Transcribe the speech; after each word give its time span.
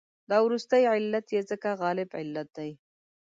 دا 0.29 0.37
وروستی 0.45 0.83
علت 0.93 1.25
یې 1.35 1.41
ځکه 1.49 1.69
غالب 1.81 2.09
علت 2.19 2.47
دی. 2.57 2.71